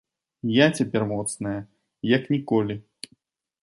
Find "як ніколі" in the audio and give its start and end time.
2.17-2.83